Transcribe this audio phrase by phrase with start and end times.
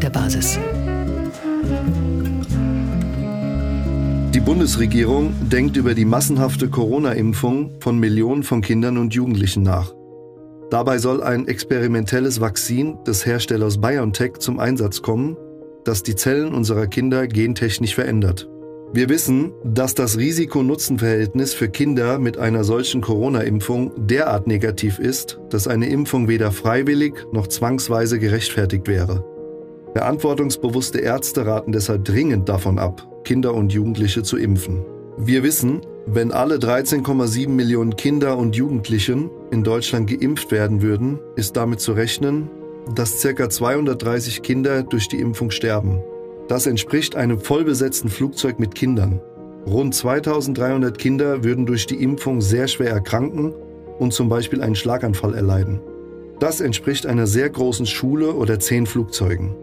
[0.00, 0.58] der Basis.
[4.34, 9.92] Die Bundesregierung denkt über die massenhafte Corona-Impfung von Millionen von Kindern und Jugendlichen nach.
[10.70, 15.36] Dabei soll ein experimentelles Vakzin des Herstellers BioNTech zum Einsatz kommen,
[15.84, 18.48] das die Zellen unserer Kinder gentechnisch verändert.
[18.94, 25.66] Wir wissen, dass das Risiko-Nutzen-Verhältnis für Kinder mit einer solchen Corona-Impfung derart negativ ist, dass
[25.66, 29.24] eine Impfung weder freiwillig noch zwangsweise gerechtfertigt wäre.
[29.94, 34.84] Verantwortungsbewusste Ärzte raten deshalb dringend davon ab, Kinder und Jugendliche zu impfen.
[35.18, 41.56] Wir wissen, wenn alle 13,7 Millionen Kinder und Jugendlichen in Deutschland geimpft werden würden, ist
[41.56, 42.48] damit zu rechnen,
[42.94, 43.48] dass ca.
[43.48, 46.02] 230 Kinder durch die Impfung sterben.
[46.48, 49.20] Das entspricht einem vollbesetzten Flugzeug mit Kindern.
[49.66, 53.54] Rund 2300 Kinder würden durch die Impfung sehr schwer erkranken
[53.98, 55.80] und zum Beispiel einen Schlaganfall erleiden.
[56.40, 59.54] Das entspricht einer sehr großen Schule oder zehn Flugzeugen.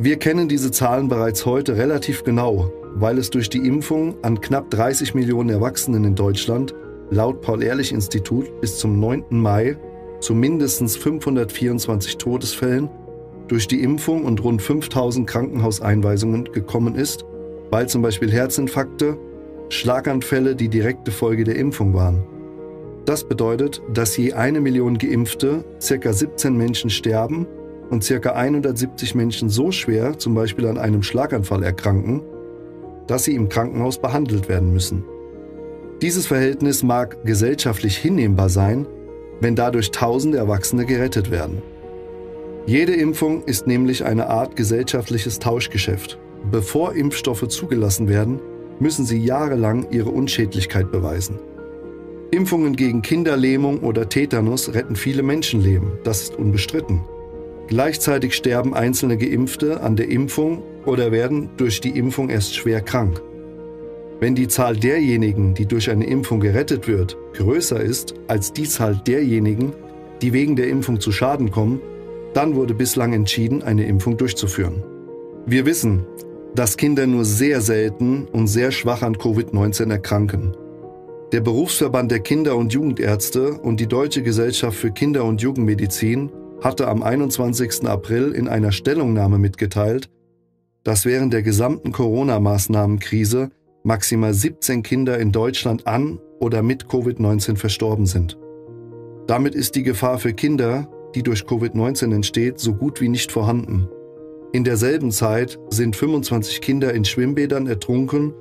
[0.00, 4.70] Wir kennen diese Zahlen bereits heute relativ genau, weil es durch die Impfung an knapp
[4.70, 6.72] 30 Millionen Erwachsenen in Deutschland
[7.10, 9.24] laut Paul-Ehrlich-Institut bis zum 9.
[9.30, 9.76] Mai
[10.20, 12.88] zu mindestens 524 Todesfällen
[13.48, 17.24] durch die Impfung und rund 5000 Krankenhauseinweisungen gekommen ist,
[17.70, 19.18] weil zum Beispiel Herzinfarkte,
[19.68, 22.24] Schlaganfälle die direkte Folge der Impfung waren.
[23.04, 26.12] Das bedeutet, dass je eine Million Geimpfte ca.
[26.12, 27.48] 17 Menschen sterben
[27.90, 28.30] und ca.
[28.32, 32.22] 170 Menschen so schwer, zum Beispiel an einem Schlaganfall erkranken,
[33.06, 35.04] dass sie im Krankenhaus behandelt werden müssen.
[36.02, 38.86] Dieses Verhältnis mag gesellschaftlich hinnehmbar sein,
[39.40, 41.62] wenn dadurch tausende Erwachsene gerettet werden.
[42.66, 46.18] Jede Impfung ist nämlich eine Art gesellschaftliches Tauschgeschäft.
[46.50, 48.40] Bevor Impfstoffe zugelassen werden,
[48.78, 51.38] müssen sie jahrelang ihre Unschädlichkeit beweisen.
[52.30, 57.00] Impfungen gegen Kinderlähmung oder Tetanus retten viele Menschenleben, das ist unbestritten.
[57.68, 63.20] Gleichzeitig sterben einzelne Geimpfte an der Impfung oder werden durch die Impfung erst schwer krank.
[64.20, 69.00] Wenn die Zahl derjenigen, die durch eine Impfung gerettet wird, größer ist als die Zahl
[69.06, 69.74] derjenigen,
[70.22, 71.80] die wegen der Impfung zu Schaden kommen,
[72.32, 74.82] dann wurde bislang entschieden, eine Impfung durchzuführen.
[75.46, 76.06] Wir wissen,
[76.54, 80.56] dass Kinder nur sehr selten und sehr schwach an Covid-19 erkranken.
[81.32, 86.30] Der Berufsverband der Kinder- und Jugendärzte und die Deutsche Gesellschaft für Kinder- und Jugendmedizin
[86.60, 87.86] hatte am 21.
[87.86, 90.10] April in einer Stellungnahme mitgeteilt,
[90.84, 93.50] dass während der gesamten Corona-Maßnahmenkrise
[93.84, 98.38] maximal 17 Kinder in Deutschland an oder mit Covid-19 verstorben sind.
[99.26, 103.88] Damit ist die Gefahr für Kinder, die durch Covid-19 entsteht, so gut wie nicht vorhanden.
[104.52, 108.32] In derselben Zeit sind 25 Kinder in Schwimmbädern ertrunken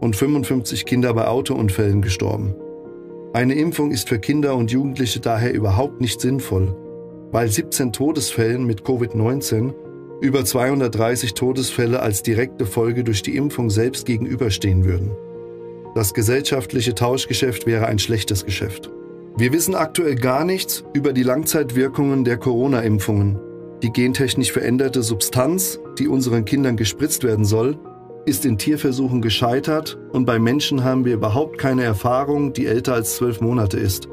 [0.00, 2.54] und 55 Kinder bei Autounfällen gestorben.
[3.32, 6.74] Eine Impfung ist für Kinder und Jugendliche daher überhaupt nicht sinnvoll,
[7.36, 9.74] weil 17 Todesfällen mit Covid-19
[10.22, 15.10] über 230 Todesfälle als direkte Folge durch die Impfung selbst gegenüberstehen würden.
[15.94, 18.90] Das gesellschaftliche Tauschgeschäft wäre ein schlechtes Geschäft.
[19.36, 23.38] Wir wissen aktuell gar nichts über die Langzeitwirkungen der Corona-Impfungen.
[23.82, 27.78] Die gentechnisch veränderte Substanz, die unseren Kindern gespritzt werden soll,
[28.24, 33.16] ist in Tierversuchen gescheitert und bei Menschen haben wir überhaupt keine Erfahrung, die älter als
[33.16, 34.08] zwölf Monate ist.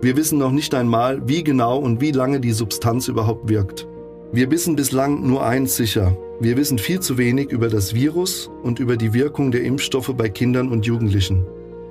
[0.00, 3.88] Wir wissen noch nicht einmal, wie genau und wie lange die Substanz überhaupt wirkt.
[4.30, 6.16] Wir wissen bislang nur eins sicher.
[6.38, 10.28] Wir wissen viel zu wenig über das Virus und über die Wirkung der Impfstoffe bei
[10.28, 11.44] Kindern und Jugendlichen.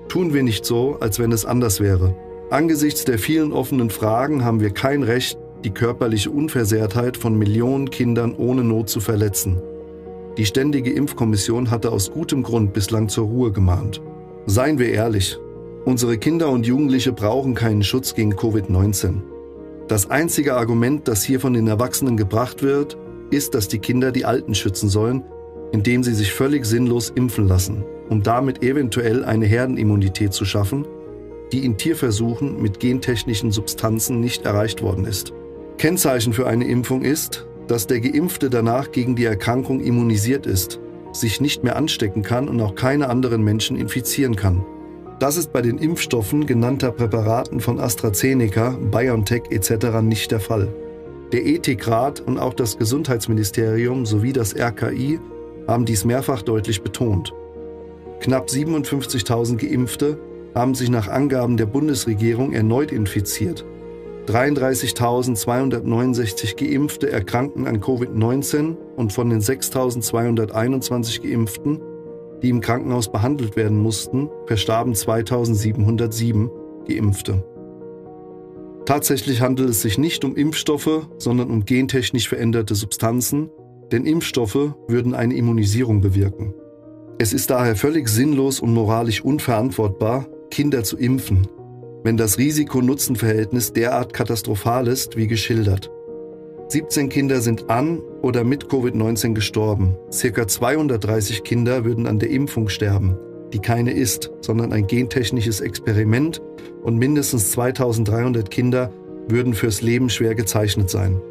[0.07, 2.15] Tun wir nicht so, als wenn es anders wäre.
[2.49, 8.33] Angesichts der vielen offenen Fragen haben wir kein Recht, die körperliche Unversehrtheit von Millionen Kindern
[8.35, 9.61] ohne Not zu verletzen.
[10.37, 14.01] Die Ständige Impfkommission hatte aus gutem Grund bislang zur Ruhe gemahnt.
[14.45, 15.37] Seien wir ehrlich,
[15.87, 19.21] unsere Kinder und Jugendliche brauchen keinen Schutz gegen Covid-19.
[19.87, 22.97] Das einzige Argument, das hier von den Erwachsenen gebracht wird,
[23.31, 25.23] ist, dass die Kinder die Alten schützen sollen,
[25.71, 30.85] indem sie sich völlig sinnlos impfen lassen, um damit eventuell eine Herdenimmunität zu schaffen,
[31.53, 35.31] die in Tierversuchen mit gentechnischen Substanzen nicht erreicht worden ist.
[35.77, 40.81] Kennzeichen für eine Impfung ist, dass der Geimpfte danach gegen die Erkrankung immunisiert ist,
[41.13, 44.65] sich nicht mehr anstecken kann und auch keine anderen Menschen infizieren kann.
[45.19, 50.01] Das ist bei den Impfstoffen genannter Präparaten von AstraZeneca, BioNTech etc.
[50.03, 50.67] nicht der Fall.
[51.31, 55.19] Der Ethikrat und auch das Gesundheitsministerium sowie das RKI
[55.67, 57.33] haben dies mehrfach deutlich betont.
[58.19, 60.19] Knapp 57.000 Geimpfte
[60.53, 63.65] haben sich nach Angaben der Bundesregierung erneut infiziert.
[64.27, 71.79] 33.269 Geimpfte erkrankten an Covid-19 und von den 6.221 Geimpften
[72.41, 76.49] die im Krankenhaus behandelt werden mussten, verstarben 2707
[76.87, 77.43] Geimpfte.
[78.85, 83.49] Tatsächlich handelt es sich nicht um Impfstoffe, sondern um gentechnisch veränderte Substanzen,
[83.91, 86.53] denn Impfstoffe würden eine Immunisierung bewirken.
[87.19, 91.47] Es ist daher völlig sinnlos und moralisch unverantwortbar, Kinder zu impfen,
[92.03, 95.91] wenn das Risiko-Nutzen-Verhältnis derart katastrophal ist, wie geschildert.
[96.69, 99.95] 17 Kinder sind an oder mit Covid-19 gestorben.
[100.11, 103.17] Circa 230 Kinder würden an der Impfung sterben,
[103.53, 106.41] die keine ist, sondern ein gentechnisches Experiment
[106.83, 108.91] und mindestens 2300 Kinder
[109.29, 111.21] würden fürs Leben schwer gezeichnet sein.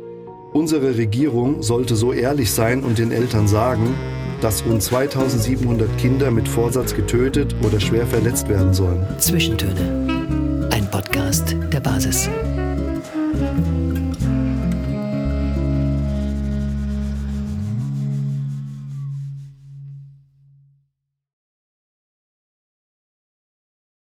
[0.55, 3.95] Unsere Regierung sollte so ehrlich sein und den Eltern sagen,
[4.41, 9.07] dass rund 2700 Kinder mit Vorsatz getötet oder schwer verletzt werden sollen.
[9.19, 10.69] Zwischentöne.
[10.71, 12.31] Ein Podcast der Basis.